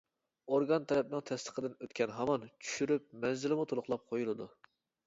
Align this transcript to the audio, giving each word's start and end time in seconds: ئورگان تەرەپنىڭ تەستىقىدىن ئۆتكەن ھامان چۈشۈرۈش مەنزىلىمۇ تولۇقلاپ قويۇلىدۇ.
ئورگان 0.53 0.87
تەرەپنىڭ 0.91 1.21
تەستىقىدىن 1.31 1.75
ئۆتكەن 1.87 2.17
ھامان 2.17 2.49
چۈشۈرۈش 2.55 3.07
مەنزىلىمۇ 3.27 3.71
تولۇقلاپ 3.75 4.11
قويۇلىدۇ. 4.13 4.53